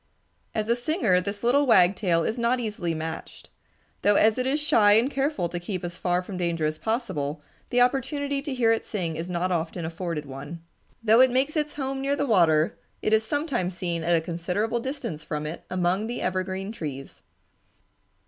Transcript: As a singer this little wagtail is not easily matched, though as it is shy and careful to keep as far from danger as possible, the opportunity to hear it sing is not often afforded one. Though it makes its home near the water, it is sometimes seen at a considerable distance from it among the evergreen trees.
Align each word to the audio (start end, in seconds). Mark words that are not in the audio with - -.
As 0.55 0.67
a 0.67 0.75
singer 0.75 1.21
this 1.21 1.43
little 1.43 1.67
wagtail 1.67 2.23
is 2.23 2.39
not 2.39 2.59
easily 2.59 2.95
matched, 2.95 3.51
though 4.01 4.15
as 4.15 4.39
it 4.39 4.47
is 4.47 4.59
shy 4.59 4.93
and 4.93 5.11
careful 5.11 5.47
to 5.49 5.59
keep 5.59 5.83
as 5.83 5.99
far 5.99 6.23
from 6.23 6.37
danger 6.37 6.65
as 6.65 6.79
possible, 6.79 7.43
the 7.69 7.81
opportunity 7.81 8.41
to 8.41 8.53
hear 8.55 8.71
it 8.71 8.83
sing 8.83 9.15
is 9.15 9.29
not 9.29 9.51
often 9.51 9.85
afforded 9.85 10.25
one. 10.25 10.63
Though 11.03 11.21
it 11.21 11.29
makes 11.29 11.55
its 11.55 11.75
home 11.75 12.01
near 12.01 12.15
the 12.15 12.25
water, 12.25 12.79
it 13.03 13.13
is 13.13 13.23
sometimes 13.23 13.77
seen 13.77 14.03
at 14.03 14.15
a 14.15 14.21
considerable 14.21 14.79
distance 14.79 15.23
from 15.23 15.45
it 15.45 15.65
among 15.69 16.07
the 16.07 16.19
evergreen 16.23 16.71
trees. 16.71 17.21